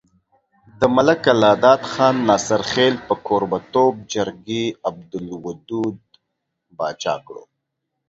د 0.79 0.81
ملک 0.95 1.21
الله 1.33 1.53
داد 1.65 1.81
خان 1.91 2.15
ناصرخېل 2.27 2.95
په 3.07 3.13
کوربه 3.27 3.57
توب 3.73 3.93
جرګې 4.13 4.63
عبدالودو 4.89 5.81
باچا 6.77 7.15
کړو۔ 7.25 7.43